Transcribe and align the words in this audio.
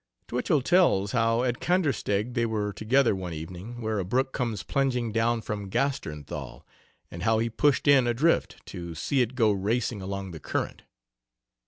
Twichell 0.27 0.63
tells 0.63 1.11
how 1.11 1.43
at 1.43 1.59
Kandersteg 1.59 2.33
they 2.33 2.47
were 2.47 2.69
out 2.69 2.75
together 2.75 3.15
one 3.15 3.33
evening 3.33 3.81
where 3.81 3.99
a 3.99 4.03
brook 4.03 4.33
comes 4.33 4.63
plunging 4.63 5.11
down 5.11 5.41
from 5.43 5.69
Gasternthal 5.69 6.63
and 7.11 7.21
how 7.21 7.37
he 7.37 7.51
pushed 7.51 7.87
in 7.87 8.07
a 8.07 8.13
drift 8.15 8.65
to 8.65 8.95
see 8.95 9.21
it 9.21 9.35
go 9.35 9.51
racing 9.51 10.01
along 10.01 10.31
the 10.31 10.39
current. 10.39 10.81